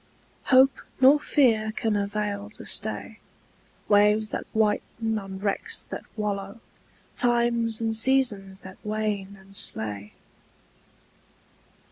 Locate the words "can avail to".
1.73-2.65